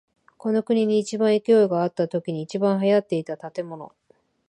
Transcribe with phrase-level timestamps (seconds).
[0.39, 3.91] この国に一番勢いがあったときに一番流行っていた建物。